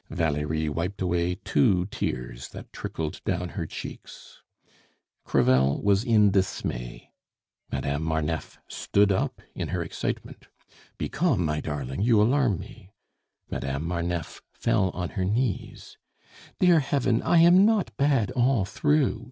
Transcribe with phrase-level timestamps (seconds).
[0.09, 4.41] Valerie wiped away two tears that trickled down her cheeks.
[5.25, 7.11] Crevel was in dismay.
[7.71, 10.47] Madame Marneffe stood up in her excitement.
[10.97, 12.89] "Be calm, my darling you alarm me!"
[13.51, 15.99] Madame Marneffe fell on her knees.
[16.59, 17.21] "Dear Heaven!
[17.21, 19.19] I am not bad all through!"